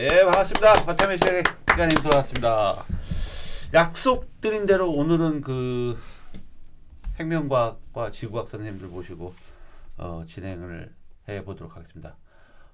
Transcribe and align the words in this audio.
예, 0.00 0.22
반갑습니다. 0.22 0.74
바텀의 0.74 1.14
시작 1.14 1.58
시간이 1.72 1.96
돌아왔습니다. 1.96 2.84
약속드린 3.74 4.64
대로 4.64 4.92
오늘은 4.92 5.40
그 5.40 5.98
생명과학과 7.16 8.12
지구학 8.12 8.48
선생님들 8.48 8.86
모시고 8.86 9.34
어, 9.96 10.22
진행을 10.28 10.94
해 11.28 11.44
보도록 11.44 11.74
하겠습니다. 11.74 12.16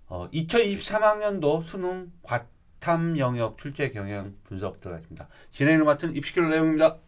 어, 0.06 0.28
2023학년도 0.34 1.64
수능 1.64 2.12
과탐 2.22 3.16
영역 3.16 3.56
출제 3.56 3.92
경향 3.92 4.34
분석 4.44 4.82
들어가겠습니다. 4.82 5.26
진행을 5.50 5.86
맡은 5.86 6.14
입시결 6.14 6.50
내용입니다. 6.50 6.98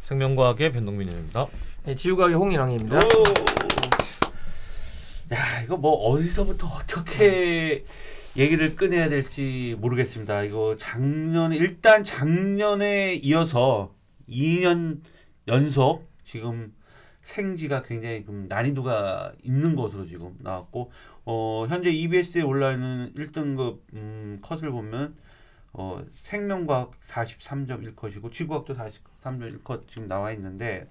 생명과학의 0.00 0.72
변동민입니다. 0.72 1.46
네, 1.84 1.94
지우각의 1.94 2.34
홍일왕입니다. 2.34 2.96
오! 2.96 3.22
야, 5.32 5.60
이거 5.62 5.76
뭐 5.76 5.92
어디서부터 5.92 6.66
어떻게 6.66 7.84
얘기를 8.34 8.76
꺼내야 8.76 9.10
될지 9.10 9.76
모르겠습니다. 9.78 10.42
이거 10.44 10.74
작년에 10.78 11.54
일단 11.54 12.02
작년에 12.02 13.14
이어서 13.16 13.94
2년 14.26 15.00
연속 15.48 16.08
지금 16.24 16.72
생지가 17.20 17.82
굉장히 17.82 18.22
좀 18.22 18.46
난이도가 18.48 19.34
있는 19.42 19.76
것으로 19.76 20.06
지금 20.06 20.34
나왔고 20.40 20.90
어, 21.26 21.66
현재 21.68 21.90
EBS에 21.90 22.40
올라 22.40 22.72
있는 22.72 23.12
1등급 23.14 23.80
음, 23.92 24.38
컷을 24.40 24.70
보면 24.70 25.14
어, 25.74 26.02
생명과학 26.14 26.92
43.1컷이고 27.08 28.32
지구학도 28.32 28.74
43.1컷 28.74 29.88
지금 29.88 30.08
나와 30.08 30.32
있는데 30.32 30.88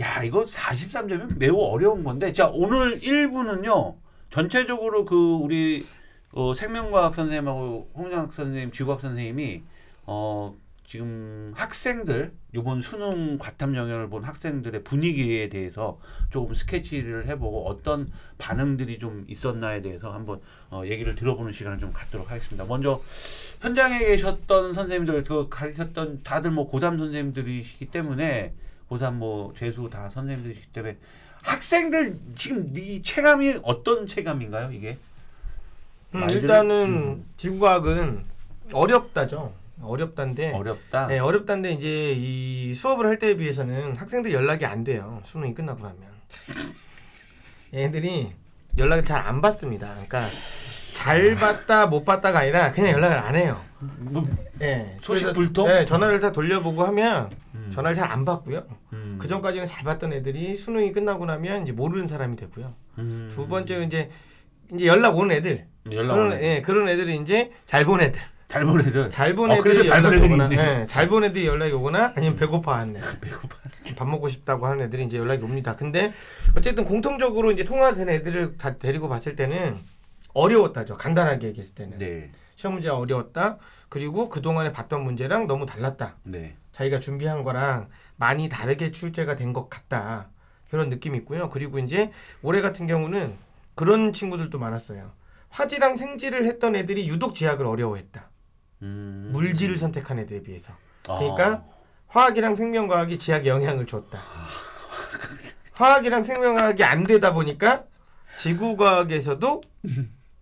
야 0.00 0.22
이거 0.22 0.44
43점이면 0.44 1.38
매우 1.40 1.56
어려운 1.56 2.04
건데 2.04 2.32
자 2.32 2.46
오늘 2.46 3.00
1부는요 3.00 3.96
전체적으로 4.30 5.04
그 5.04 5.16
우리 5.16 5.84
어, 6.32 6.54
생명과학 6.54 7.14
선생님하고 7.14 7.90
홍정학 7.94 8.32
선생님 8.34 8.72
지구학 8.72 9.00
선생님이 9.00 9.62
어 10.06 10.54
지금 10.86 11.52
학생들 11.54 12.32
요번 12.54 12.82
수능 12.82 13.38
과탐 13.38 13.74
영역을 13.74 14.10
본 14.10 14.24
학생들의 14.24 14.84
분위기에 14.84 15.48
대해서 15.48 15.98
조금 16.30 16.54
스케치를 16.54 17.26
해보고 17.28 17.66
어떤 17.66 18.12
반응들이 18.36 18.98
좀 18.98 19.24
있었나에 19.28 19.80
대해서 19.80 20.12
한번 20.12 20.40
어, 20.70 20.82
얘기를 20.84 21.14
들어보는 21.14 21.52
시간을 21.52 21.78
좀 21.78 21.92
갖도록 21.92 22.30
하겠습니다. 22.30 22.64
먼저 22.64 23.02
현장에 23.60 24.00
계셨던 24.00 24.74
선생님들 24.74 25.24
그 25.24 25.48
가르쳤던 25.48 26.22
다들 26.24 26.50
뭐 26.50 26.68
고담 26.68 26.98
선생님들이시기 26.98 27.86
때문에 27.86 28.52
고3 28.90 29.14
뭐 29.14 29.54
재수 29.56 29.88
다 29.90 30.10
선생님들이시기 30.10 30.72
때문에 30.72 30.98
학생들 31.42 32.18
지금 32.34 32.70
이 32.74 33.02
체감이 33.02 33.60
어떤 33.62 34.06
체감인가요 34.06 34.72
이게? 34.72 34.98
음, 36.14 36.28
일단은 36.30 36.74
음. 36.86 37.26
지구과학은 37.36 38.24
어렵다죠. 38.74 39.52
어렵다인데. 39.82 40.52
어렵다. 40.52 41.06
네, 41.08 41.18
어렵다인데 41.18 41.72
이제 41.72 42.12
이 42.16 42.72
수업을 42.74 43.06
할 43.06 43.18
때에 43.18 43.34
비해서는 43.36 43.96
학생들 43.96 44.32
연락이 44.32 44.64
안 44.64 44.84
돼요. 44.84 45.20
수능이 45.24 45.54
끝나고 45.54 45.82
나면. 45.82 45.98
얘들이 47.74 48.30
연락을 48.78 49.04
잘 49.04 49.26
안 49.26 49.40
받습니다. 49.40 49.90
그러니까 49.92 50.26
잘 50.92 51.34
받다 51.36 51.86
못 51.86 52.04
받다가 52.04 52.40
아니라 52.40 52.70
그냥 52.72 52.90
연락을 52.92 53.18
안 53.18 53.34
해요. 53.34 53.60
뭐, 53.80 54.22
네, 54.58 54.96
소식 55.02 55.24
그래서- 55.24 55.32
불통? 55.34 55.66
네, 55.68 55.84
전화를 55.84 56.20
다 56.20 56.30
돌려보고 56.32 56.84
하면 56.84 57.30
음. 57.54 57.68
전화를 57.70 57.94
잘 57.96 58.10
안 58.10 58.24
받고요. 58.24 58.64
음. 58.92 59.16
그 59.20 59.26
전까지는 59.26 59.66
잘 59.66 59.84
받던 59.84 60.12
애들이 60.12 60.56
수능이 60.56 60.92
끝나고 60.92 61.26
나면 61.26 61.62
이제 61.62 61.72
모르는 61.72 62.06
사람이 62.06 62.36
되고요. 62.36 62.74
음. 62.98 63.28
두 63.32 63.48
번째는 63.48 63.86
이제 63.86 64.10
이제 64.72 64.86
연락 64.86 65.16
오는 65.18 65.34
애들 65.34 65.66
연락 65.90 66.14
그런 66.14 66.26
오는 66.28 66.42
예 66.42 66.60
그런 66.62 66.88
애들이 66.88 67.16
이제 67.16 67.50
잘 67.64 67.84
본 67.84 68.00
애들 68.00 68.20
잘 68.46 68.64
보내들 68.66 69.08
잘본 69.08 69.50
어, 69.50 69.54
애들이 69.54 69.62
그래서 69.74 69.90
잘 69.90 70.04
연락이 70.04 70.28
보내는 70.28 70.46
오거나. 70.58 70.80
예, 70.80 70.86
잘본 70.86 71.24
애들이 71.24 71.46
연락이 71.46 71.72
오거나 71.72 72.12
아니면 72.14 72.36
배고파 72.36 72.78
하는 72.80 72.96
애들 73.00 73.94
밥 73.96 74.06
먹고 74.06 74.28
싶다고 74.28 74.66
하는 74.66 74.84
애들이 74.84 75.04
이제 75.04 75.16
연락이 75.16 75.42
옵니다. 75.42 75.74
근데 75.74 76.12
어쨌든 76.56 76.84
공통적으로 76.84 77.50
이제 77.50 77.64
통화된 77.64 78.08
애들을 78.10 78.58
다 78.58 78.76
데리고 78.78 79.08
봤을 79.08 79.36
때는 79.36 79.76
어려웠다죠. 80.34 80.96
간단하게 80.98 81.48
얘기했을 81.48 81.74
때는 81.74 81.98
네, 81.98 82.30
시험 82.56 82.74
문제가 82.74 82.96
어려웠다. 82.98 83.56
그리고 83.88 84.28
그 84.28 84.40
동안에 84.42 84.72
봤던 84.72 85.02
문제랑 85.02 85.46
너무 85.46 85.64
달랐다. 85.66 86.16
네, 86.24 86.54
자기가 86.72 87.00
준비한 87.00 87.42
거랑 87.42 87.88
많이 88.16 88.48
다르게 88.50 88.90
출제가 88.90 89.34
된 89.34 89.52
것 89.54 89.68
같다. 89.70 90.28
그런 90.70 90.88
느낌이 90.90 91.16
있고요. 91.18 91.48
그리고 91.48 91.78
이제 91.78 92.10
올해 92.42 92.60
같은 92.60 92.86
경우는 92.86 93.32
그런 93.74 94.12
친구들도 94.12 94.58
많았어요. 94.58 95.10
화지랑 95.52 95.96
생지를 95.96 96.46
했던 96.46 96.74
애들이 96.74 97.06
유독 97.08 97.34
지학을 97.34 97.66
어려워했다. 97.66 98.30
음. 98.82 99.30
물질을 99.32 99.76
선택한 99.76 100.18
애들에 100.18 100.42
비해서. 100.42 100.72
아. 101.06 101.18
그러니까 101.18 101.64
화학이랑 102.08 102.54
생명과학이 102.54 103.18
지학에 103.18 103.48
영향을 103.48 103.86
줬다. 103.86 104.18
화학이랑 105.74 106.22
생명과학이 106.22 106.82
안 106.84 107.04
되다 107.04 107.32
보니까 107.32 107.84
지구과학에서도 108.36 109.62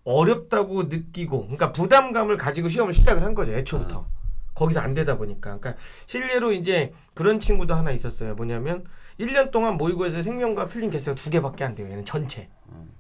어렵다고 0.05 0.85
느끼고, 0.85 1.43
그러니까 1.43 1.73
부담감을 1.73 2.37
가지고 2.37 2.69
시험을 2.69 2.93
시작을 2.93 3.23
한 3.23 3.35
거죠. 3.35 3.53
애초부터. 3.53 4.07
거기서 4.55 4.81
안 4.81 4.95
되다 4.95 5.17
보니까. 5.17 5.59
그러니까 5.59 5.75
실례로 6.07 6.53
이제 6.53 6.93
그런 7.15 7.41
친구도 7.41 7.75
하나 7.75 7.91
있었어요. 7.91 8.35
뭐냐면 8.35 8.85
1년 9.19 9.51
동안 9.51 9.77
모의고에서 9.77 10.23
생명과학 10.23 10.71
틀린 10.71 10.91
개수가 10.91 11.15
두 11.15 11.31
개밖에 11.31 11.65
안 11.65 11.75
돼요. 11.75 11.89
얘는 11.89 12.05
전체. 12.05 12.49
음. 12.69 13.00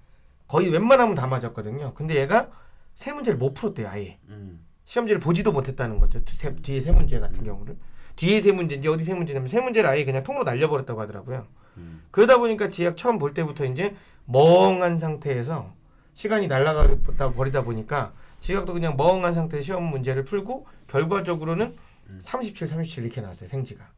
거의 0.51 0.69
웬만하면 0.69 1.15
다 1.15 1.29
맞았거든요. 1.29 1.95
근데 1.95 2.17
얘가 2.17 2.51
세 2.95 3.13
문제를 3.13 3.39
못 3.39 3.55
풀었대요. 3.55 3.89
아예. 3.89 4.19
음. 4.29 4.67
시험지를 4.85 5.21
보지도 5.21 5.53
못했다는 5.53 6.01
거죠. 6.01 6.25
두- 6.25 6.35
세, 6.35 6.53
뒤에 6.57 6.81
세 6.81 6.91
문제 6.91 7.21
같은 7.21 7.45
경우를 7.45 7.77
뒤에 8.17 8.41
세 8.41 8.51
문제인지 8.51 8.89
어디 8.89 9.05
세 9.05 9.15
문제냐면 9.15 9.47
세 9.47 9.61
문제를 9.61 9.89
아예 9.89 10.05
그냥 10.05 10.25
통으로 10.25 10.43
날려버렸다고 10.43 11.01
하더라고요. 11.01 11.47
음. 11.77 12.03
그러다 12.11 12.39
보니까 12.39 12.67
지학 12.69 12.97
처음 12.97 13.17
볼 13.19 13.33
때부터 13.33 13.65
이제 13.65 13.95
멍한 14.25 14.99
상태에서 14.99 15.73
시간이 16.15 16.49
날아가다 16.49 17.33
버리다 17.35 17.63
보니까 17.63 18.13
지학도 18.41 18.73
그냥 18.73 18.97
멍한 18.97 19.33
상태에서 19.35 19.65
시험 19.65 19.85
문제를 19.85 20.25
풀고 20.25 20.67
결과적으로는 20.89 21.77
음. 22.09 22.19
37, 22.21 22.67
37 22.67 23.05
이렇게 23.05 23.21
나왔어요 23.21 23.49
생지가. 23.49 23.89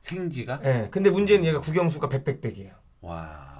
생지가 0.00 0.60
예. 0.64 0.88
근데 0.90 1.10
문제는 1.10 1.44
얘가 1.44 1.60
국영수가 1.60 2.08
100, 2.08 2.24
100, 2.24 2.40
100이에요. 2.40 2.72
와 3.02 3.51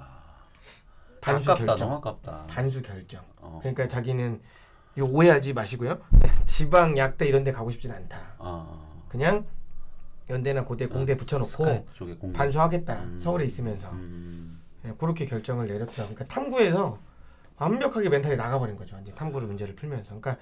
반수 1.23 1.51
아깝다 1.51 1.65
결정. 1.65 1.87
너무 1.89 1.97
아깝다. 1.99 2.45
반수 2.47 2.81
결정. 2.81 3.23
어. 3.37 3.59
그러니까 3.61 3.87
자기는 3.87 4.41
이거 4.95 5.07
오해하지 5.07 5.53
마시고요. 5.53 5.99
지방 6.45 6.97
약대 6.97 7.27
이런 7.27 7.43
데 7.43 7.51
가고 7.51 7.69
싶진 7.69 7.91
않다. 7.91 8.19
어. 8.37 9.05
그냥 9.09 9.45
연대나 10.29 10.63
고대 10.63 10.87
공대 10.87 11.15
붙여놓고 11.17 11.87
쪽에 11.93 12.15
공부. 12.15 12.37
반수하겠다 12.37 12.93
음. 13.03 13.17
서울에 13.17 13.45
있으면서 13.45 13.89
음. 13.91 14.61
예, 14.85 14.93
그렇게 14.97 15.25
결정을 15.25 15.67
내렸더라고요. 15.67 16.15
그러니까 16.15 16.25
탐구에서 16.27 16.99
완벽하게 17.57 18.09
멘탈이 18.09 18.35
나가버린 18.35 18.75
거죠. 18.75 18.95
완전 18.95 19.15
탐구를 19.15 19.47
문제를 19.47 19.75
풀면서. 19.75 20.19
그러니까 20.19 20.37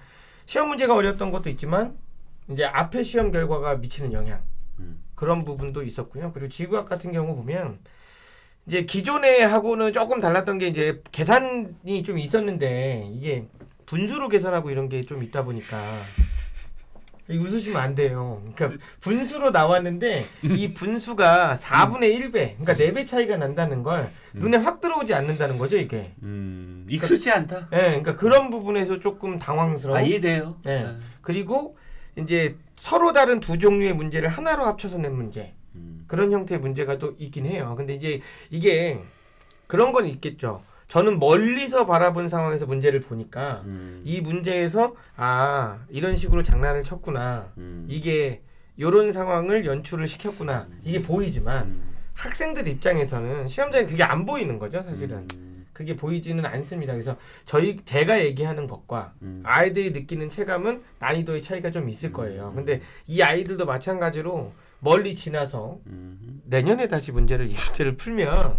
시험 0.45 0.69
문제가 0.69 0.95
어려웠던 0.95 1.31
것도 1.31 1.49
있지만 1.49 1.97
이제 2.49 2.65
앞에 2.65 3.03
시험 3.03 3.31
결과가 3.31 3.75
미치는 3.77 4.13
영향 4.13 4.41
음. 4.79 5.03
그런 5.15 5.43
부분도 5.43 5.83
있었고요. 5.83 6.31
그리고 6.33 6.49
지구학 6.49 6.87
같은 6.87 7.11
경우 7.11 7.35
보면 7.35 7.79
이제 8.67 8.85
기존에 8.85 9.41
하고는 9.41 9.91
조금 9.93 10.19
달랐던 10.19 10.57
게 10.59 10.67
이제 10.67 11.01
계산이 11.11 12.03
좀 12.03 12.17
있었는데 12.17 13.09
이게 13.13 13.45
분수로 13.85 14.29
계산하고 14.29 14.69
이런 14.69 14.87
게 14.87 15.01
좀 15.01 15.23
있다 15.23 15.43
보니까 15.43 15.77
웃으시면 17.29 17.81
안 17.81 17.95
돼요. 17.95 18.43
그러니까 18.55 18.77
분수로 18.99 19.51
나왔는데 19.51 20.23
이 20.43 20.73
분수가 20.73 21.55
4분의 21.55 22.19
1배, 22.19 22.57
그러니까 22.59 22.73
4배 22.75 23.05
차이가 23.05 23.37
난다는 23.37 23.83
걸 23.83 24.09
눈에 24.33 24.57
확 24.57 24.81
들어오지 24.81 25.13
않는다는 25.13 25.57
거죠, 25.57 25.77
이게. 25.77 26.11
음. 26.23 26.85
익숙지 26.89 27.31
않다. 27.31 27.69
예, 27.71 27.77
그러니까 27.77 28.15
그런 28.17 28.49
부분에서 28.49 28.99
조금 28.99 29.39
당황스러워. 29.39 29.97
아 29.97 30.01
이해돼요. 30.01 30.57
네. 30.63 30.83
네. 30.83 30.95
그리고 31.21 31.77
이제 32.17 32.57
서로 32.75 33.13
다른 33.13 33.39
두 33.39 33.57
종류의 33.57 33.93
문제를 33.93 34.27
하나로 34.27 34.65
합쳐서 34.65 34.97
낸 34.97 35.15
문제. 35.15 35.53
음. 35.75 36.05
그런 36.07 36.31
형태의 36.31 36.59
문제가 36.59 36.97
또 36.97 37.15
있긴 37.17 37.45
해요. 37.45 37.73
근데 37.77 37.93
이제 37.93 38.21
이게 38.49 39.01
그런 39.67 39.91
건 39.91 40.05
있겠죠. 40.07 40.63
저는 40.87 41.19
멀리서 41.19 41.85
바라본 41.85 42.27
상황에서 42.27 42.65
문제를 42.65 42.99
보니까 42.99 43.61
음. 43.65 44.01
이 44.03 44.19
문제에서 44.19 44.93
아 45.15 45.79
이런 45.89 46.15
식으로 46.15 46.43
장난을 46.43 46.83
쳤구나. 46.83 47.53
음. 47.57 47.85
이게 47.87 48.41
요런 48.79 49.13
상황을 49.13 49.65
연출을 49.65 50.07
시켰구나. 50.07 50.67
이게 50.83 51.01
보이지만 51.01 51.67
음. 51.67 51.91
학생들 52.13 52.67
입장에서는 52.67 53.47
시험장에 53.47 53.85
그게 53.85 54.03
안 54.03 54.25
보이는 54.25 54.59
거죠, 54.59 54.81
사실은. 54.81 55.25
음. 55.35 55.65
그게 55.71 55.95
보이지는 55.95 56.45
않습니다. 56.45 56.93
그래서 56.93 57.15
저희 57.45 57.77
제가 57.85 58.23
얘기하는 58.25 58.67
것과 58.67 59.13
음. 59.21 59.41
아이들이 59.45 59.91
느끼는 59.91 60.29
체감은 60.29 60.83
난이도의 60.99 61.41
차이가 61.41 61.71
좀 61.71 61.87
있을 61.87 62.11
거예요. 62.11 62.49
음. 62.49 62.55
근데 62.55 62.81
이 63.07 63.21
아이들도 63.21 63.65
마찬가지로 63.65 64.53
멀리 64.81 65.15
지나서 65.15 65.79
음. 65.87 66.41
내년에 66.45 66.87
다시 66.87 67.11
문제를 67.11 67.45
이 67.47 67.53
문제를 67.53 67.95
풀면 67.97 68.57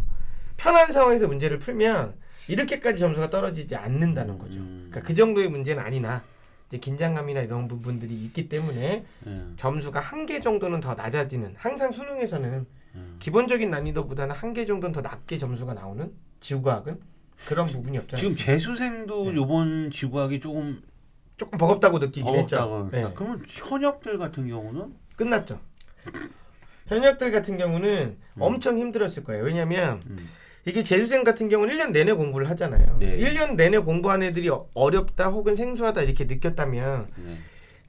편한 0.57 0.93
상황에서 0.93 1.27
문제를 1.27 1.59
풀면 1.59 2.15
이렇게까지 2.49 2.99
점수가 3.01 3.31
떨어지지 3.31 3.77
않는다는 3.77 4.39
거죠. 4.39 4.61
음. 4.61 4.87
그러니까 4.91 5.07
그 5.07 5.15
정도의 5.15 5.49
문제는 5.49 5.83
아니나 5.83 6.23
이제 6.69 6.79
긴장감이나 6.79 7.41
이런 7.43 7.69
부분들이 7.69 8.15
있기 8.15 8.49
때문에 8.49 9.05
예. 9.27 9.43
점수가 9.57 10.01
한 10.01 10.25
개 10.27 10.41
정도는 10.41 10.81
더 10.81 10.95
낮아지는 10.95 11.55
항상 11.59 11.91
수능에서는 11.93 12.67
음. 12.95 13.17
기본적인 13.19 13.69
난이도보다는 13.71 14.35
한 14.35 14.55
개 14.55 14.65
정도는 14.65 14.93
더 14.93 15.01
낮게 15.03 15.39
점수가 15.39 15.75
나오는 15.75 16.13
지구과학은 16.41 16.99
그런 17.47 17.67
부분이 17.67 17.99
없잖아요. 17.99 18.21
지금 18.29 18.37
재수생도 18.37 19.25
네. 19.33 19.35
요번 19.37 19.91
지구학이 19.91 20.41
조금 20.41 20.81
조금 21.37 21.59
버겁다고 21.59 21.99
느끼긴 21.99 22.35
했죠. 22.37 22.57
어렵다고. 22.57 22.91
네. 22.91 23.13
그러면 23.15 23.43
현역들 23.49 24.19
같은 24.19 24.47
경우는 24.49 24.95
끝났죠. 25.17 25.61
현역들 26.89 27.31
같은 27.33 27.57
경우는 27.57 28.17
엄청 28.39 28.79
힘들었을 28.79 29.25
거예요. 29.25 29.45
왜냐하면 29.45 30.01
음. 30.09 30.29
이게 30.65 30.83
재수생 30.83 31.25
같은 31.25 31.49
경우는 31.49 31.77
1년 31.77 31.91
내내 31.91 32.13
공부를 32.13 32.49
하잖아요. 32.51 32.97
네. 33.01 33.19
1년 33.19 33.57
내내 33.57 33.79
공부한 33.79 34.23
애들이 34.23 34.49
어- 34.49 34.69
어렵다 34.75 35.29
혹은 35.29 35.55
생소하다 35.57 36.03
이렇게 36.03 36.25
느꼈다면 36.25 37.09
네. 37.17 37.37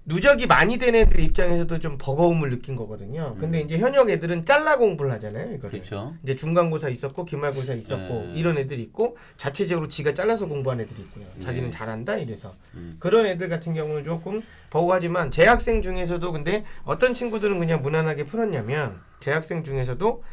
누적이 0.05 0.47
많이 0.47 0.77
된 0.77 0.95
애들 0.95 1.19
입장에서도 1.21 1.79
좀 1.79 1.97
버거움을 1.97 2.49
느낀 2.49 2.75
거거든요. 2.75 3.35
근데 3.39 3.61
음. 3.61 3.65
이제 3.65 3.77
현역 3.77 4.09
애들은 4.09 4.43
잘라 4.43 4.77
공부를 4.77 5.11
하잖아요. 5.13 5.53
이거를. 5.55 5.79
그렇죠. 5.79 6.13
이제 6.23 6.35
중간고사 6.35 6.89
있었고 6.89 7.23
기말고사 7.23 7.73
있었고 7.73 8.13
네. 8.13 8.33
이런 8.35 8.57
애들이 8.57 8.81
있고 8.81 9.15
자체적으로 9.37 9.87
지가 9.87 10.13
잘라서 10.13 10.47
공부한 10.47 10.81
애들이 10.81 11.01
있고요. 11.03 11.25
자기는 11.39 11.71
네. 11.71 11.77
잘한다 11.77 12.17
이래서 12.17 12.53
음. 12.73 12.97
그런 12.99 13.25
애들 13.25 13.47
같은 13.47 13.73
경우는 13.73 14.03
조금 14.03 14.43
버거하지만 14.71 15.31
재학생 15.31 15.81
중에서도 15.81 16.31
근데 16.33 16.65
어떤 16.83 17.13
친구들은 17.13 17.57
그냥 17.59 17.81
무난하게 17.81 18.25
풀었냐면 18.25 18.99
재학생 19.21 19.63
중에서도 19.63 20.23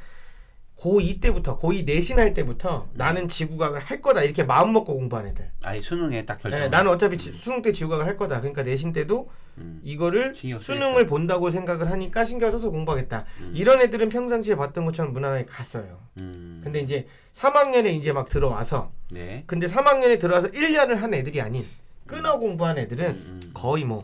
고2 0.80 1.20
때부터 1.20 1.58
고2 1.58 1.84
내신할 1.84 2.32
때부터 2.32 2.88
나는 2.94 3.28
지구과학을 3.28 3.80
할 3.80 4.00
거다 4.00 4.22
이렇게 4.22 4.44
마음 4.44 4.72
먹고 4.72 4.94
공부한 4.94 5.26
애들. 5.26 5.50
아예 5.62 5.82
수능에 5.82 6.24
딱 6.24 6.40
결정. 6.40 6.58
네, 6.58 6.68
나는 6.68 6.90
어차피 6.90 7.18
지- 7.18 7.32
수능 7.32 7.60
때 7.60 7.70
지구과학을 7.72 8.06
할 8.06 8.16
거다. 8.16 8.40
그러니까 8.40 8.62
내신 8.62 8.92
때도 8.94 9.28
음. 9.58 9.80
이거를 9.84 10.34
수능을 10.58 11.04
본다고 11.06 11.50
생각을 11.50 11.90
하니까 11.90 12.24
신경 12.24 12.50
써서 12.50 12.70
공부하겠다. 12.70 13.26
음. 13.40 13.52
이런 13.54 13.82
애들은 13.82 14.08
평상시에 14.08 14.54
봤던 14.56 14.86
것처럼 14.86 15.12
무난하게 15.12 15.44
갔어요. 15.44 15.98
음. 16.20 16.62
근데 16.64 16.80
이제 16.80 17.06
3학년에 17.34 17.92
이제 17.92 18.12
막 18.12 18.28
들어와서 18.30 18.90
네. 19.10 19.42
근데 19.46 19.66
3학년에 19.66 20.18
들어와서 20.18 20.48
1년을 20.48 20.94
한 20.94 21.12
애들이 21.12 21.42
아닌 21.42 21.66
끊어 22.06 22.38
공부한 22.38 22.78
애들은 22.78 23.06
음, 23.06 23.40
음. 23.44 23.50
거의 23.52 23.84
뭐 23.84 24.00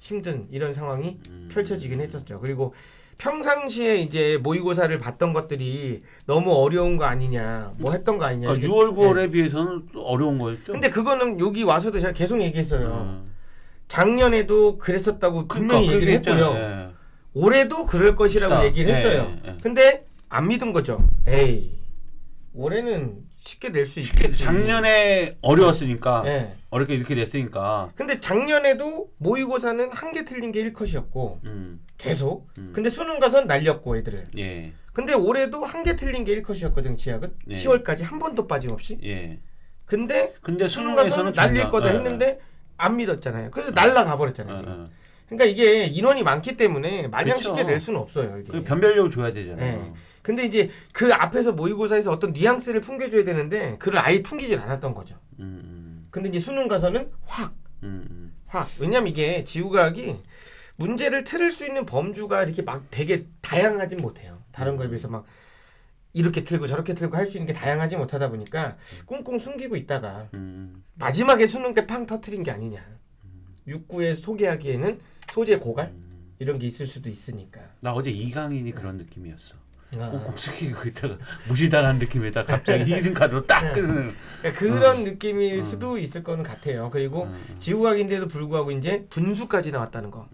힘든 0.00 0.46
이런 0.50 0.72
상황이 0.72 1.18
음. 1.30 1.48
펼쳐지긴 1.52 2.00
했었죠. 2.00 2.40
그리고 2.40 2.74
평상시에 3.18 3.96
이제 3.96 4.38
모의고사를 4.42 4.96
봤던 4.98 5.32
것들이 5.32 6.00
너무 6.26 6.52
어려운 6.52 6.96
거 6.96 7.04
아니냐, 7.04 7.72
뭐 7.78 7.92
했던 7.92 8.18
거 8.18 8.24
아니냐. 8.26 8.48
그러니까 8.48 8.66
이렇게- 8.66 8.90
6월, 8.90 8.94
9월에 8.96 9.16
네. 9.16 9.30
비해서는 9.30 9.86
또 9.92 10.02
어려운 10.02 10.38
거였죠. 10.38 10.72
근데 10.72 10.90
그거는 10.90 11.40
여기 11.40 11.62
와서도 11.62 11.98
제가 11.98 12.12
계속 12.12 12.40
얘기했어요. 12.42 12.86
음. 12.88 13.32
작년에도 13.88 14.78
그랬었다고 14.78 15.46
분명히 15.46 15.86
그러니까 15.86 15.94
얘기를 15.94 16.14
했고요. 16.14 16.52
예. 16.56 16.90
올해도 17.34 17.86
그럴 17.86 18.14
것이라고 18.16 18.50
그러니까, 18.50 18.66
얘기를 18.66 18.90
예, 18.90 18.96
했어요. 18.96 19.32
예, 19.44 19.50
예. 19.50 19.56
근데 19.62 20.06
안 20.28 20.48
믿은 20.48 20.72
거죠. 20.72 21.06
에이, 21.26 21.75
올해는 22.56 23.18
쉽게 23.36 23.68
낼 23.70 23.86
수 23.86 24.00
있겠지. 24.00 24.42
작년에 24.44 25.36
어려웠으니까 25.42 26.22
예. 26.26 26.56
어렵게 26.70 26.94
이렇게 26.94 27.14
됐으니까. 27.14 27.90
근데 27.94 28.18
작년에도 28.18 29.10
모의고사는 29.18 29.92
한 29.92 30.12
개 30.12 30.24
틀린 30.24 30.50
게 30.52 30.64
1컷이었고 30.72 31.44
음. 31.44 31.80
계속. 31.98 32.48
음. 32.58 32.72
근데 32.74 32.88
수능 32.90 33.18
가선 33.18 33.46
날렸고 33.46 33.96
애들을. 33.96 34.28
예. 34.38 34.72
근데 34.92 35.12
올해도 35.14 35.62
한 35.64 35.84
개 35.84 35.94
틀린 35.94 36.24
게 36.24 36.40
1컷이었거든 36.40 36.96
지학은 36.96 37.30
네. 37.46 37.56
10월까지 37.62 38.02
한 38.02 38.18
번도 38.18 38.46
빠짐없이. 38.46 38.98
예. 39.04 39.38
근데 39.84 40.34
근데 40.42 40.66
수능 40.68 40.96
가서는 40.96 41.10
수능에서는 41.16 41.32
날릴 41.34 41.70
거다 41.70 41.90
예, 41.90 41.98
했는데 41.98 42.40
안 42.78 42.96
믿었잖아요. 42.96 43.50
그래서 43.52 43.70
날라가 43.70 44.16
버렸잖아요. 44.16 44.56
예, 44.56 44.60
지금. 44.60 44.88
예. 44.90 45.05
그러니까 45.26 45.44
이게 45.44 45.84
인원이 45.86 46.22
많기 46.22 46.56
때문에 46.56 47.08
마냥 47.08 47.36
그렇죠. 47.38 47.54
쉽게 47.54 47.64
낼 47.64 47.80
수는 47.80 48.00
없어요. 48.00 48.38
이게. 48.38 48.52
그 48.52 48.62
변별력을 48.62 49.10
줘야 49.10 49.32
되잖아요. 49.32 49.82
네. 49.82 49.92
근데 50.22 50.44
이제 50.44 50.70
그 50.92 51.12
앞에서 51.12 51.52
모의고사에서 51.52 52.10
어떤 52.10 52.32
뉘앙스를 52.32 52.80
풍겨줘야 52.80 53.24
되는데 53.24 53.76
그를 53.78 53.98
아예 53.98 54.22
풍기질 54.22 54.58
않았던 54.58 54.92
거죠. 54.94 55.16
음, 55.38 55.60
음, 55.64 56.06
근데 56.10 56.28
이제 56.28 56.38
수능 56.40 56.66
가서는 56.68 57.10
확, 57.22 57.54
음, 57.84 58.06
음. 58.10 58.32
확. 58.46 58.68
왜냐면 58.78 59.06
이게 59.08 59.44
지구과학이 59.44 60.16
문제를 60.76 61.22
틀을 61.24 61.50
수 61.52 61.64
있는 61.66 61.86
범주가 61.86 62.42
이렇게 62.44 62.62
막 62.62 62.84
되게 62.90 63.26
다양하진 63.40 63.98
못해요. 63.98 64.42
다른 64.52 64.76
거에 64.76 64.88
비해서 64.88 65.08
막 65.08 65.24
이렇게 66.12 66.42
틀고 66.42 66.66
저렇게 66.66 66.94
틀고 66.94 67.16
할 67.16 67.26
수 67.26 67.36
있는 67.36 67.46
게 67.46 67.52
다양하지 67.52 67.96
못하다 67.96 68.28
보니까 68.30 68.76
꽁꽁 69.06 69.38
숨기고 69.38 69.76
있다가 69.76 70.28
음. 70.34 70.82
마지막에 70.94 71.46
수능 71.46 71.72
때 71.74 71.86
팡 71.86 72.06
터트린 72.06 72.42
게 72.42 72.50
아니냐. 72.50 72.80
육구에 73.68 74.14
소개하기에는 74.14 74.98
소재 75.30 75.56
고갈 75.58 75.92
이런 76.38 76.58
게 76.58 76.66
있을 76.66 76.86
수도 76.86 77.08
있으니까. 77.08 77.60
나 77.80 77.92
어제 77.92 78.10
이강인이 78.10 78.72
그런 78.72 78.96
느낌이었어. 78.98 79.54
아. 79.98 80.10
꼭 80.10 80.38
숙이고 80.38 80.88
있다가 80.88 81.16
무시당한 81.48 81.98
느낌에다 81.98 82.44
갑자기 82.44 82.92
2등 82.92 83.14
카드로 83.14 83.46
딱 83.46 83.62
네. 83.62 83.72
끄는. 83.72 84.10
그러니까 84.42 84.58
그런 84.58 85.04
느낌일 85.04 85.62
수도 85.62 85.96
있을 85.96 86.22
거는 86.22 86.42
같아요. 86.42 86.90
그리고 86.90 87.24
음. 87.24 87.56
지구과학인데도 87.58 88.28
불구하고 88.28 88.72
이제 88.72 89.06
분수까지 89.08 89.70
나왔다는 89.70 90.10
거. 90.10 90.26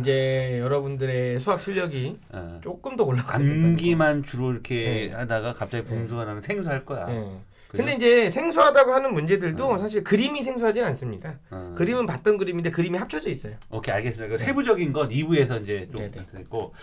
이제 0.00 0.58
여러분들의 0.60 1.38
수학 1.40 1.60
실력이 1.60 2.18
어. 2.30 2.60
조금 2.62 2.96
더 2.96 3.04
된다는 3.06 3.24
암기만 3.66 4.24
주로 4.24 4.52
이렇게 4.52 5.08
네. 5.08 5.14
하다가 5.14 5.54
갑자기 5.54 5.84
네. 5.84 5.94
분수가 5.94 6.24
나면 6.24 6.42
생소할 6.42 6.84
거야. 6.84 7.06
거. 7.06 7.40
근데 7.72 7.94
이제 7.94 8.28
생소하다고 8.30 8.92
하는 8.92 9.14
문제들도 9.14 9.66
어. 9.66 9.78
사실 9.78 10.04
그림이 10.04 10.42
생소하진 10.42 10.84
않습니다. 10.84 11.38
어. 11.50 11.74
그림은 11.76 12.06
봤던 12.06 12.36
그림인데 12.36 12.70
그림이 12.70 12.98
합쳐져 12.98 13.30
있어요. 13.30 13.56
오케이 13.70 13.94
알겠습니다. 13.94 14.28
그 14.28 14.38
네. 14.38 14.44
세부적인 14.44 14.92
건 14.92 15.08
2부에서 15.08 15.62
이제 15.62 15.88
좀 15.94 16.10
네, 16.10 16.10
네. 16.10 16.26
됐고 16.32 16.74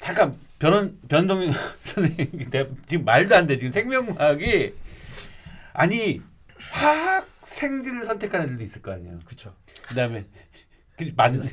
잠깐 0.00 0.36
변원 0.58 0.98
변동 1.08 1.52
선생님 1.84 2.50
내가 2.50 2.70
지금 2.86 3.04
말도 3.04 3.34
안 3.36 3.46
돼 3.46 3.58
지금 3.58 3.72
생명과학이 3.72 4.74
아니 5.72 6.22
화학 6.70 7.28
생기를 7.46 8.04
선택하는 8.04 8.46
애들도 8.46 8.62
있을 8.62 8.82
거 8.82 8.92
아니에요. 8.92 9.18
그렇죠. 9.24 9.52
그다음에 9.88 10.24
그 10.96 11.10
맞는 11.16 11.48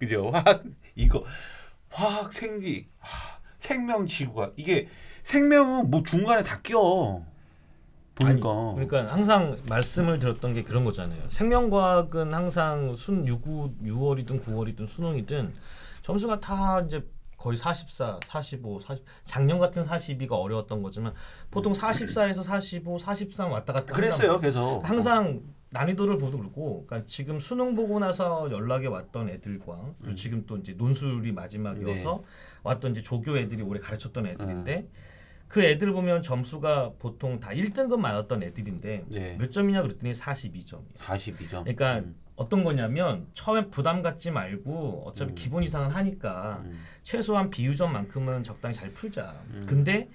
그죠 0.00 0.30
화학 0.30 0.64
이거 0.96 1.24
화학 1.90 2.32
생기 2.32 2.86
하, 2.98 3.38
생명 3.60 4.06
지구가 4.06 4.52
이게 4.56 4.88
생명은 5.24 5.90
뭐 5.90 6.02
중간에 6.02 6.42
다 6.42 6.60
껴. 6.62 7.22
보니까 8.18 8.74
아니, 8.76 8.88
그러니까 8.88 9.12
항상 9.12 9.58
말씀을 9.68 10.18
드렸던 10.18 10.54
게 10.54 10.62
그런 10.62 10.84
거잖아요. 10.84 11.20
생명과학은 11.28 12.34
항상 12.34 12.94
순 12.96 13.26
6, 13.26 13.42
6월이든 13.82 14.42
9월이든 14.44 14.86
수능이든 14.86 15.52
점수가 16.02 16.40
다 16.40 16.80
이제 16.80 17.04
거의 17.36 17.56
44, 17.56 18.18
45, 18.24 18.80
40 18.80 19.04
작년 19.24 19.58
같은 19.58 19.84
42가 19.84 20.32
어려웠던 20.32 20.82
거지만 20.82 21.14
보통 21.50 21.72
44에서 21.72 22.42
45, 22.42 22.98
43 22.98 23.52
왔다 23.52 23.72
갔다 23.72 23.94
그랬어요 23.94 24.40
계속. 24.40 24.80
항상 24.82 25.40
난이도를 25.70 26.18
보도 26.18 26.38
그렇고 26.38 26.84
그러니까 26.86 27.06
지금 27.06 27.38
수능 27.38 27.76
보고 27.76 27.98
나서 27.98 28.50
연락이 28.50 28.86
왔던 28.86 29.28
애들과 29.28 29.74
음. 29.74 29.94
그리고 30.00 30.14
지금 30.16 30.44
또 30.46 30.56
이제 30.56 30.72
논술이 30.72 31.30
마지막이어서 31.32 32.16
네. 32.16 32.24
왔던 32.62 32.92
이제 32.92 33.02
조교 33.02 33.36
애들이 33.36 33.62
올해 33.62 33.80
가르쳤던 33.80 34.26
애들인데 34.26 34.88
그 35.48 35.62
애들 35.62 35.92
보면 35.92 36.22
점수가 36.22 36.92
보통 36.98 37.40
다 37.40 37.50
1등급 37.50 37.98
맞았던 37.98 38.42
애들인데 38.42 39.04
네. 39.08 39.36
몇 39.38 39.50
점이냐 39.50 39.82
그랬더니 39.82 40.12
42점이야. 40.12 40.98
42점. 40.98 41.50
그러니까 41.62 41.98
음. 42.00 42.14
어떤 42.36 42.62
거냐면 42.62 43.26
처음에 43.34 43.68
부담 43.68 44.02
갖지 44.02 44.30
말고 44.30 45.04
어차피 45.06 45.32
음. 45.32 45.34
기본 45.34 45.62
이상은 45.64 45.90
하니까 45.90 46.62
음. 46.64 46.78
최소한 47.02 47.50
비유점만큼은 47.50 48.44
적당히 48.44 48.74
잘 48.74 48.92
풀자. 48.92 49.40
음. 49.50 49.62
근데 49.66 50.08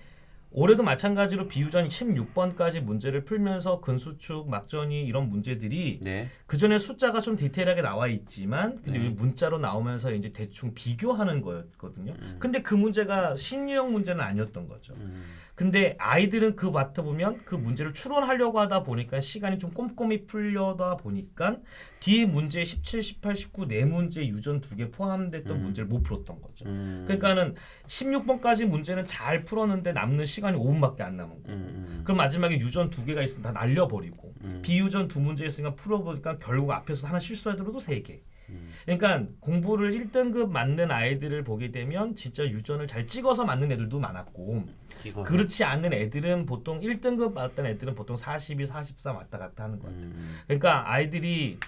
올해도 0.54 0.84
마찬가지로 0.84 1.48
비유전 1.48 1.88
16번까지 1.88 2.80
문제를 2.80 3.26
풀면서 3.26 3.82
근수축, 3.82 4.50
막전이 4.50 5.04
이런 5.04 5.30
문제들이 5.30 6.00
네. 6.04 6.30
그 6.46 6.58
전에 6.58 6.78
숫자가 6.78 7.22
좀 7.22 7.36
디테일하게 7.36 7.82
나와 7.82 8.08
있지만 8.08 8.80
근데 8.84 9.00
네. 9.00 9.10
문자로 9.10 9.58
나오면서 9.58 10.14
이제 10.14 10.32
대충 10.32 10.74
비교하는 10.76 11.42
거였거든요. 11.42 12.14
음. 12.14 12.36
근데 12.40 12.62
그 12.62 12.76
문제가 12.76 13.36
신유형 13.36 13.92
문제는 13.92 14.22
아니었던 14.22 14.68
거죠. 14.68 14.94
음. 15.00 15.24
근데 15.56 15.96
아이들은 16.00 16.56
그 16.56 16.66
맡아보면 16.66 17.46
그 17.46 17.54
문제를 17.54 17.94
추론하려고 17.94 18.60
하다 18.60 18.82
보니까 18.84 19.20
시간이 19.20 19.60
좀 19.60 19.70
꼼꼼히 19.72 20.26
풀려다 20.26 20.98
보니까 20.98 21.58
뒤에 22.00 22.26
문제 22.26 22.64
17, 22.66 23.04
18, 23.04 23.36
19 23.36 23.68
네 23.68 23.86
문제 23.86 24.26
유전 24.28 24.62
두 24.62 24.76
개 24.76 24.90
포함됐던 24.90 25.56
음. 25.58 25.62
문제를 25.64 25.88
못 25.88 26.02
풀었던 26.02 26.42
거죠. 26.42 26.66
음. 26.66 27.04
그러니까는 27.06 27.54
16번까지 27.86 28.66
문제는 28.66 29.06
잘 29.06 29.46
풀었는데 29.46 29.94
남는 29.94 30.26
시간이 30.26 30.58
5분밖에 30.58 31.02
안 31.02 31.18
남은 31.18 31.44
거예요. 31.44 31.58
음, 31.60 31.86
음. 31.88 32.02
그럼 32.04 32.18
마지막에 32.18 32.58
유전 32.58 32.90
두 32.90 33.06
개가 33.06 33.22
있으면 33.22 33.44
다 33.44 33.52
날려버리고 33.52 34.34
음. 34.42 34.60
비유전 34.64 35.08
두 35.08 35.20
문제 35.20 35.46
있으니까 35.46 35.76
풀어보니까 35.76 36.38
결국 36.40 36.72
앞에서 36.72 37.08
하나 37.08 37.20
실수하더라도 37.20 37.80
세 37.80 38.02
개. 38.02 38.22
음. 38.50 38.70
그러니까 38.86 39.26
공부를 39.40 39.92
1등급 39.94 40.50
맞는 40.50 40.92
아이들을 40.92 41.44
보게 41.44 41.72
되면 41.72 42.16
진짜 42.16 42.44
유전을 42.44 42.88
잘 42.88 43.08
찍어서 43.08 43.46
맞는 43.46 43.72
애들도 43.72 44.00
많았고 44.00 44.66
찍어. 45.04 45.24
그렇지 45.24 45.64
않은 45.64 45.94
애들은 45.94 46.46
보통 46.46 46.80
1등급 46.80 47.34
받았던 47.34 47.66
애들은 47.66 47.96
보통 47.96 48.16
42, 48.16 48.66
43 48.66 49.16
왔다 49.16 49.38
갔다 49.38 49.66
하는 49.66 49.80
것 49.80 49.88
같아요. 49.88 50.06
음. 50.06 50.40
그러니까 50.48 50.90
아이들이 50.92 51.60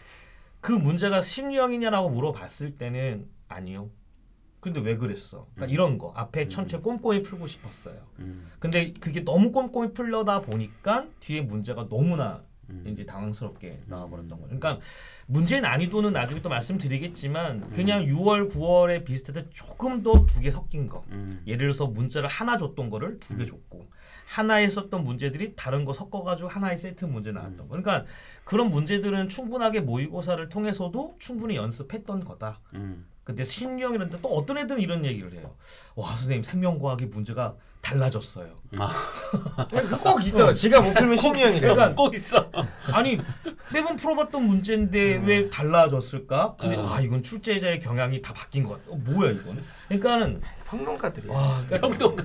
그 0.61 0.71
문제가 0.71 1.21
심리형이냐라고 1.21 2.09
물어봤을 2.09 2.77
때는 2.77 3.27
아니요. 3.47 3.89
근데 4.59 4.79
왜 4.79 4.97
그랬어? 4.97 5.47
그러니까 5.53 5.71
이런 5.71 5.99
거 5.99 6.11
앞에 6.15 6.47
천천히 6.47 6.81
꼼꼼히 6.81 7.21
풀고 7.21 7.45
싶었어요. 7.45 8.01
음. 8.17 8.49
근데 8.57 8.93
그게 8.93 9.23
너무 9.23 9.51
꼼꼼히 9.51 9.93
풀려다 9.93 10.41
보니까 10.41 11.05
뒤에 11.19 11.41
문제가 11.41 11.87
너무나 11.87 12.37
음. 12.37 12.54
이제 12.87 13.05
당황스럽게 13.05 13.83
나와버렸던 13.87 14.29
거예요. 14.41 14.45
그러니까 14.59 14.79
문제의 15.27 15.61
난이도는 15.61 16.13
나중에 16.13 16.41
또 16.41 16.49
말씀드리겠지만 16.49 17.71
그냥 17.71 18.05
6월, 18.05 18.51
9월에 18.51 19.05
비슷했던 19.05 19.47
조금 19.51 20.01
더 20.03 20.25
두 20.25 20.39
개 20.41 20.49
섞인 20.51 20.87
거. 20.87 21.03
음. 21.09 21.41
예를 21.47 21.59
들어서 21.67 21.87
문자를 21.87 22.27
하나 22.29 22.57
줬던 22.57 22.89
거를 22.89 23.19
두 23.19 23.37
개 23.37 23.45
줬고 23.45 23.87
하나에 24.27 24.67
썼던 24.69 25.03
문제들이 25.03 25.53
다른 25.55 25.85
거 25.85 25.93
섞어가지고 25.93 26.49
하나의 26.49 26.77
세트 26.77 27.05
문제 27.05 27.31
나왔던 27.31 27.57
거. 27.57 27.67
그러니까 27.67 28.05
그런 28.43 28.71
문제들은 28.71 29.27
충분하게 29.29 29.81
모의고사를 29.81 30.49
통해서도 30.49 31.15
충분히 31.19 31.55
연습했던 31.55 32.25
거다. 32.25 32.59
음. 33.25 33.35
근데 33.35 33.43
신유형이라는 33.43 34.09
데 34.11 34.15
또 34.21 34.29
어떤 34.29 34.57
애들은 34.59 34.81
이런 34.81 35.03
얘기를 35.03 35.33
해요. 35.33 35.55
와 35.95 36.09
선생님 36.15 36.43
생명과학의 36.43 37.07
문제가 37.07 37.55
달라졌어요. 37.81 38.55
그꼭 39.67 40.25
있어. 40.25 40.53
지가 40.53 40.81
못 40.81 40.93
풀면 40.93 41.17
신유형이래. 41.17 41.59
그러니까 41.59 41.95
꼭 41.95 42.15
있어. 42.15 42.49
아니 42.93 43.19
매번 43.73 43.95
풀어봤던 43.95 44.43
문제인데 44.43 45.23
왜 45.25 45.49
달라졌을까? 45.49 46.55
근데 46.59 46.77
어. 46.77 46.87
아 46.87 47.01
이건 47.01 47.21
출제자의 47.23 47.79
경향이 47.79 48.21
다 48.21 48.33
바뀐 48.33 48.63
것 48.63 48.73
같아. 48.79 48.91
어, 48.91 48.95
뭐야 48.95 49.31
이거는? 49.31 49.63
그러니까는 49.87 50.41
평론가들이. 50.65 51.27
와 51.27 51.63
그러니까 51.67 51.87
평동 51.87 52.17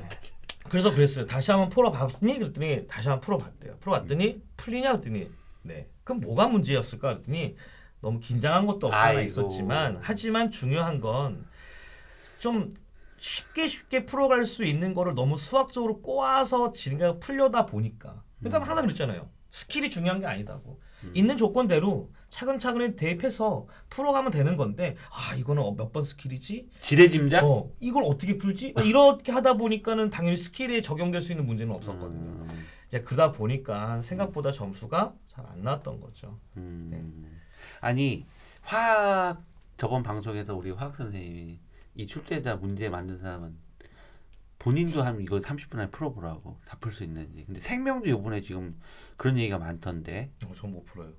그래서 0.69 0.95
그랬어요. 0.95 1.27
다시 1.27 1.51
한번 1.51 1.69
풀어봤니? 1.71 2.39
그랬더니 2.39 2.87
다시 2.87 3.09
한번 3.09 3.21
풀어봤대요. 3.23 3.77
풀어봤더니 3.81 4.41
풀리냐 4.57 4.93
그랬더니 4.93 5.29
네. 5.63 5.89
그럼 6.05 6.21
뭐가 6.21 6.47
문제였을까 6.47 7.09
그랬더니 7.15 7.57
너무 8.01 8.19
긴장한 8.21 8.67
것도 8.67 8.87
없지 8.89 8.97
않아. 8.97 9.21
있었지만 9.23 9.99
하지만 10.01 10.51
중요한 10.51 11.01
건 11.01 11.45
좀 12.39 12.73
쉽게 13.19 13.67
쉽게 13.67 14.07
풀어갈 14.07 14.47
수 14.47 14.65
있는 14.65 14.95
거를 14.95 15.15
너무 15.15 15.37
수학적으로 15.37 16.01
꼬아서 16.01 16.73
진행가 16.73 17.19
풀려다 17.19 17.67
보니까 17.67 18.23
그러니까 18.39 18.61
항상 18.67 18.85
그랬잖아요. 18.87 19.29
skill이 19.51 19.91
중요한 19.91 20.21
게 20.21 20.27
아니다고 20.27 20.81
있는 21.13 21.37
조건대로 21.37 22.11
차근차근 22.31 22.97
대입해서 22.97 23.67
풀어가면 23.91 24.31
되는 24.31 24.57
건데 24.57 24.97
아 25.11 25.35
이거는 25.35 25.63
몇 25.77 25.93
번 25.93 26.03
skill이지? 26.03 26.71
지레짐작. 26.81 27.45
어, 27.45 27.71
이걸 27.81 28.05
어떻게 28.07 28.39
풀지? 28.39 28.75
이렇게 28.85 29.33
하다 29.33 29.55
보니까는 29.59 30.09
당연히 30.09 30.37
skill에 30.39 30.81
적용될 30.81 31.21
수 31.21 31.33
있는 31.33 31.45
문제는 31.47 31.75
없었거든요. 31.75 32.31
음. 32.31 32.67
이제 32.89 33.03
그러다 33.03 33.33
보니까 33.33 34.01
생각보다 34.01 34.51
점수가 34.53 35.13
잘 35.27 35.45
안 35.47 35.63
나왔던 35.63 36.01
거죠. 36.01 36.39
음. 36.57 36.89
네. 36.91 37.05
아니 37.81 38.27
화학 38.63 39.43
저번 39.77 40.03
방송에서 40.03 40.55
우리 40.55 40.71
화학 40.71 40.97
선생님이 40.97 41.59
이 41.97 42.07
출제자 42.07 42.57
문제 42.57 42.89
만든 42.89 43.19
사람은 43.19 43.57
본인도 44.59 45.03
한 45.03 45.21
이거 45.23 45.39
30분 45.41 45.75
안에 45.79 45.91
풀어보라고 45.91 46.59
다 46.67 46.77
풀 46.79 46.93
수 46.93 47.03
있는지. 47.05 47.45
근데 47.47 47.61
생명도 47.61 48.09
이번에 48.11 48.43
지금 48.43 48.79
그런 49.17 49.39
얘기가 49.39 49.59
많던데. 49.59 50.31
어, 50.47 50.53
전 50.53 50.71
못 50.71 50.85
풀어요. 50.85 51.13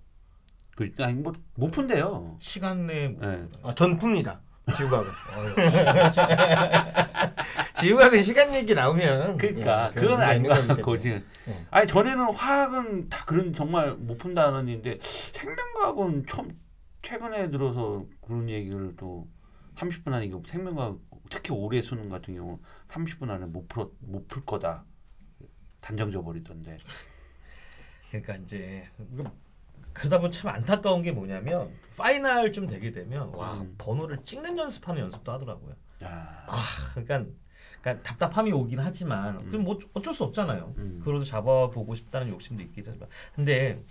그 0.75 0.89
아니 0.99 1.13
뭐못 1.13 1.71
푼대요. 1.71 2.37
시간 2.39 2.85
내에 2.85 3.07
못 3.09 3.25
네. 3.25 3.47
아, 3.63 3.73
전 3.73 3.97
풉니다. 3.97 4.39
지구과학은. 4.75 5.11
아유, 7.81 7.87
지구과학은 7.87 8.23
시간 8.23 8.53
얘기 8.53 8.73
나오면. 8.73 9.37
그러니까 9.37 9.91
예, 9.95 9.99
그건 9.99 10.21
아닌 10.21 10.43
때문에. 10.43 10.81
거지. 10.81 11.09
예. 11.09 11.65
아니 11.71 11.87
전에는 11.87 12.33
화학은 12.33 13.09
다 13.09 13.25
그런 13.25 13.53
정말 13.53 13.95
못 13.95 14.17
푼다는 14.17 14.67
얘기인데 14.69 14.99
생명과학은 15.01 16.25
처음 16.27 16.59
최근에 17.01 17.49
들어서 17.49 18.05
그런 18.21 18.47
얘기를 18.49 18.93
또 18.97 19.27
30분 19.75 20.13
안에 20.13 20.29
생명과학 20.47 20.99
특히 21.29 21.53
올해 21.53 21.81
수능 21.81 22.09
같은 22.09 22.35
경우 22.35 22.59
30분 22.89 23.29
안에 23.29 23.45
못 23.47 23.67
풀어 23.67 23.89
못풀 23.99 24.45
거다 24.45 24.85
단정져 25.79 26.21
버리던데. 26.21 26.77
그러니까 28.09 28.35
이제 28.35 28.87
그러다 29.93 30.17
보면 30.17 30.31
참 30.31 30.51
안타까운 30.51 31.01
게 31.01 31.11
뭐냐면 31.11 31.73
파이널 31.97 32.51
좀 32.51 32.67
되게 32.67 32.91
되면 32.91 33.33
와 33.33 33.61
음. 33.61 33.75
번호를 33.77 34.23
찍는 34.23 34.57
연습하는 34.57 35.01
연습도 35.01 35.31
하더라고요. 35.31 35.75
아, 36.03 36.45
아 36.47 36.61
그러니까, 36.93 37.31
그러니까 37.81 38.03
답답함이 38.03 38.51
오긴 38.51 38.79
하지만 38.79 39.45
그럼 39.47 39.63
뭐 39.63 39.79
어쩔 39.93 40.13
수 40.13 40.23
없잖아요. 40.23 40.73
음. 40.77 41.01
그래도 41.03 41.23
잡아보고 41.23 41.95
싶다는 41.95 42.29
욕심도 42.29 42.63
있긴 42.63 42.83
하지만 42.87 43.09
근데 43.35 43.83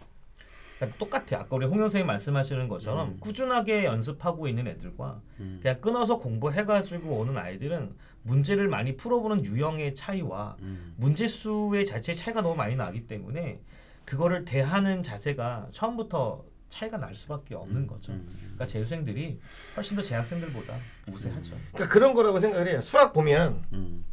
그러니까 0.80 0.98
똑같아요. 0.98 1.40
아까 1.40 1.56
우리 1.56 1.66
홍 1.66 1.78
선생님 1.78 2.06
말씀하시는 2.06 2.66
것처럼 2.68 3.08
음. 3.10 3.16
꾸준하게 3.20 3.84
연습하고 3.84 4.48
있는 4.48 4.66
애들과 4.66 5.20
음. 5.40 5.58
그냥 5.60 5.80
끊어서 5.80 6.18
공부해가지고 6.18 7.18
오는 7.18 7.36
아이들은 7.36 7.94
문제를 8.22 8.68
많이 8.68 8.96
풀어보는 8.96 9.44
유형의 9.44 9.94
차이와 9.94 10.56
음. 10.60 10.94
문제 10.96 11.26
수의 11.26 11.84
자체 11.84 12.14
차이가 12.14 12.40
너무 12.40 12.56
많이 12.56 12.76
나기 12.76 13.06
때문에 13.06 13.60
그거를 14.06 14.44
대하는 14.44 15.02
자세가 15.02 15.68
처음부터 15.70 16.44
차이가 16.70 16.96
날 16.96 17.14
수밖에 17.14 17.54
없는 17.54 17.86
거죠. 17.86 18.12
음. 18.12 18.26
그러니까 18.40 18.66
재수생들이 18.66 19.40
훨씬 19.76 19.96
더 19.96 20.02
재학생들보다 20.02 20.76
우세하죠. 21.08 21.54
그러니까 21.72 21.92
그런 21.92 22.14
거라고 22.14 22.40
생각을 22.40 22.68
해요. 22.68 22.80
수학 22.80 23.12
보면 23.12 23.64
음. 23.72 24.04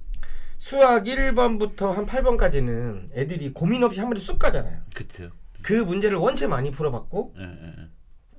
수학 0.57 1.05
1번부터 1.05 1.93
한 1.93 2.05
8번까지는 2.05 3.15
애들이 3.15 3.53
고민 3.53 3.83
없이 3.83 3.99
한 3.99 4.09
번에 4.09 4.19
쑥 4.19 4.39
가잖아요. 4.39 4.81
그렇죠. 4.93 5.31
그 5.61 5.73
문제를 5.73 6.17
원체 6.17 6.47
많이 6.47 6.71
풀어봤고 6.71 7.35
예, 7.37 7.43
예, 7.43 7.73
예. 7.79 7.89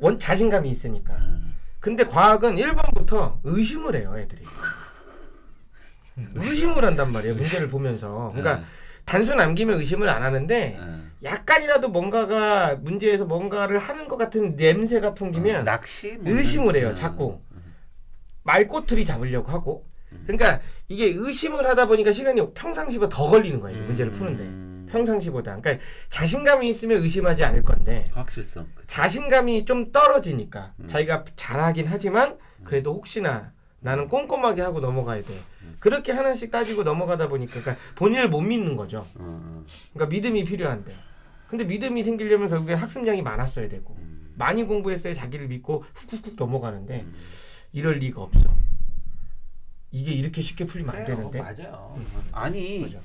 원 0.01 0.19
자신감이 0.19 0.69
있으니까. 0.69 1.15
음. 1.15 1.55
근데 1.81 2.05
과학은 2.05 2.57
1번부터 2.57 3.39
의심을 3.45 3.95
해요, 3.95 4.15
애들이. 4.19 4.43
의심을 6.35 6.85
한단 6.85 7.13
말이에요, 7.13 7.37
문제를 7.37 7.69
보면서. 7.69 8.33
그러니까 8.35 8.61
예, 8.61 8.65
단순 9.09 9.41
암기면 9.41 9.79
의심을 9.79 10.07
안 10.11 10.23
하는데 10.23 10.77
예. 10.79 11.27
약간이라도 11.27 11.89
뭔가가 11.89 12.77
문제에서 12.77 13.25
뭔가를 13.25 13.79
하는 13.79 14.07
것 14.07 14.19
같은 14.19 14.55
냄새가 14.55 15.15
풍기면 15.15 15.63
어, 15.63 15.65
낚시 15.65 16.19
뭐 16.21 16.31
의심을 16.35 16.77
해요, 16.77 16.89
이런- 16.89 16.95
자꾸. 16.95 17.41
말꼬투리 18.45 19.05
잡으려고 19.07 19.51
하고. 19.51 19.87
그러니까 20.27 20.61
이게 20.89 21.07
의심을 21.17 21.67
하다 21.67 21.87
보니까 21.87 22.13
시간이 22.13 22.53
평상시보다 22.55 23.15
더 23.15 23.29
걸리는 23.31 23.61
거예요, 23.61 23.79
이 23.79 23.81
문제를 23.87 24.13
푸는데. 24.13 24.45
음. 24.45 24.87
평상시보다. 24.91 25.57
그러니까 25.57 25.85
자신감이 26.09 26.69
있으면 26.69 27.03
의심하지 27.03 27.45
않을 27.45 27.63
건데 27.63 28.05
확실성. 28.13 28.67
자신감이 28.87 29.65
좀 29.65 29.91
떨어지니까 29.91 30.75
음. 30.81 30.87
자기가 30.87 31.25
잘하긴 31.37 31.87
하지만 31.89 32.37
그래도 32.65 32.93
혹시나 32.95 33.53
나는 33.81 34.09
꼼꼼하게 34.09 34.63
하고 34.63 34.81
넘어가야 34.81 35.23
돼. 35.23 35.35
그렇게 35.79 36.13
하나씩 36.13 36.51
따지고 36.51 36.83
넘어가다 36.83 37.29
보니까 37.29 37.61
그러니까 37.61 37.77
본인을 37.95 38.29
못 38.29 38.41
믿는 38.41 38.77
거죠. 38.77 38.99
어, 38.99 39.05
어. 39.19 39.65
그러니까 39.93 40.15
믿음이 40.15 40.45
필요한데. 40.45 40.95
근데 41.49 41.65
믿음이 41.65 42.03
생기려면 42.03 42.49
결국엔 42.51 42.77
학습량이 42.79 43.23
많았어야 43.23 43.69
되고 43.69 43.95
음. 43.99 44.35
많이 44.37 44.65
공부했어야 44.65 45.15
자기를 45.15 45.49
믿고 45.49 45.85
훅훅훅 45.95 46.35
넘어가는데 46.37 47.03
음. 47.03 47.15
이럴 47.73 47.95
리가 47.95 48.23
없어. 48.23 48.49
이게 49.91 50.13
이렇게 50.13 50.43
쉽게 50.43 50.67
풀리면 50.67 50.95
안 50.95 51.05
그래요, 51.05 51.17
되는데. 51.31 51.41
맞아요. 51.41 51.99
아니 52.33 52.83
그죠. 52.83 53.01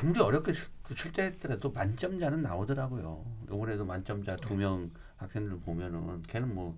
아무리 0.00 0.20
어렵게 0.20 0.52
출- 0.52 0.96
출제했더라도 0.96 1.70
만점자는 1.70 2.42
나오더라고요. 2.42 3.24
이번에도 3.46 3.84
만점자 3.84 4.34
두 4.36 4.54
명 4.54 4.90
학생들 5.16 5.60
보면은 5.60 6.22
걔는 6.24 6.52
뭐, 6.54 6.76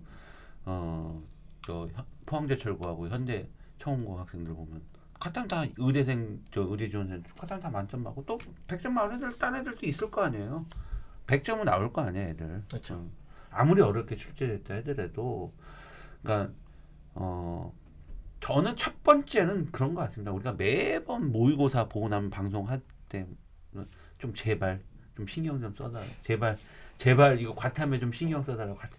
뭐어저 0.65 1.89
포항제철고하고 2.27 3.07
현대 3.09 3.49
청운고 3.79 4.19
학생들 4.19 4.53
보면 4.53 4.81
카타면 5.19 5.47
다 5.47 5.63
의대생 5.77 6.41
저 6.51 6.61
의대 6.61 6.89
지원생 6.89 7.23
카타면 7.37 7.61
다 7.61 7.69
만점 7.69 8.03
맞고 8.03 8.25
또 8.25 8.37
100점 8.67 8.89
맞은 8.91 9.17
애들 9.17 9.35
딴 9.37 9.55
애들도 9.55 9.85
있을 9.85 10.11
거 10.11 10.23
아니에요. 10.23 10.65
100점은 11.27 11.63
나올 11.65 11.91
거 11.91 12.01
아니에요, 12.01 12.29
애들. 12.29 12.63
그렇죠. 12.69 12.95
어. 12.95 13.09
아무리 13.49 13.81
어렵게 13.81 14.15
출제했다 14.15 14.75
하더라도 14.75 15.53
그러니까 16.21 16.53
어 17.15 17.73
저는 18.39 18.75
첫 18.75 19.01
번째는 19.03 19.71
그런 19.71 19.95
것 19.95 20.01
같습니다. 20.01 20.31
우리가 20.31 20.53
매번 20.53 21.31
모의고사 21.31 21.87
보고 21.89 22.07
나면 22.09 22.29
방송할 22.29 22.81
때 23.09 23.27
좀 24.19 24.33
제발 24.33 24.81
좀 25.15 25.27
신경 25.27 25.61
좀 25.61 25.75
써달라. 25.75 26.05
제발 26.23 26.57
제발 26.97 27.39
이거 27.39 27.53
과탐에 27.53 27.99
좀 27.99 28.11
신경 28.11 28.41
써달라고. 28.43 28.75
과- 28.79 28.89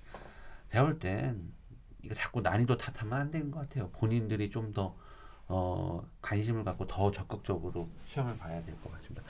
제가 0.71 0.85
볼땐 0.85 1.53
이거 2.03 2.15
자꾸 2.15 2.41
난이도 2.41 2.77
탓하면 2.77 3.13
안 3.19 3.31
되는 3.33 3.51
것 3.51 3.61
같아요. 3.61 3.91
본인들이 3.91 4.51
좀더 4.51 4.97
어, 5.49 6.07
관심을 6.21 6.63
갖고 6.65 6.87
더 6.87 7.11
적극적으로 7.11 7.89
시험을 8.07 8.37
봐야 8.37 8.63
될 8.65 8.75
것 8.83 8.93
같습니다. 8.93 9.23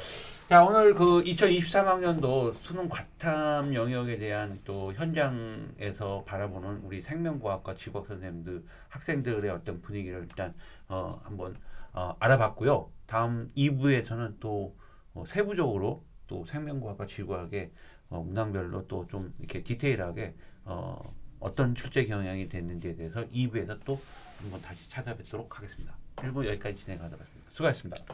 자, 0.49 0.65
오늘 0.65 0.95
그 0.95 1.23
2023학년도 1.23 2.55
수능 2.63 2.89
과탐 2.89 3.75
영역에 3.75 4.19
대한 4.19 4.61
또 4.65 4.93
현장에서 4.95 6.25
바라보는 6.27 6.81
우리 6.83 7.03
생명과학과 7.03 7.77
직업 7.77 8.09
선생님들, 8.09 8.65
학생들의 8.89 9.51
어떤 9.51 9.81
분위기를 9.81 10.23
일단, 10.23 10.55
어, 10.89 11.21
한번, 11.23 11.57
어, 11.93 12.17
알아봤고요. 12.19 12.91
다음 13.07 13.51
2부에서는 13.57 14.37
또, 14.41 14.77
어, 15.15 15.25
세부적으로 15.27 16.05
또 16.27 16.45
생명과학과 16.47 17.07
지구학의 17.07 17.71
어, 18.11 18.23
문항별로 18.23 18.87
또 18.89 19.07
좀 19.09 19.35
이렇게 19.39 19.63
디테일하게, 19.63 20.35
어, 20.65 20.99
어떤 21.41 21.75
출제 21.75 22.07
경향이 22.07 22.49
됐는지에 22.49 22.97
대해서 22.97 23.25
2부에서 23.29 23.79
또 23.85 24.01
한번 24.41 24.61
다시 24.63 24.89
찾아뵙도록 24.91 25.57
하겠습니다. 25.59 25.95
일부 26.25 26.47
여기까지 26.47 26.79
진행하도록 26.81 27.21
하겠습니다. 27.21 27.51
수고하셨습니다. 27.53 28.05